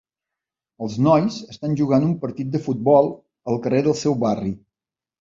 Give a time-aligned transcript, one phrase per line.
[0.85, 3.13] Els nois estan jugant un partit de futbol
[3.55, 4.61] al carrer del seu barri.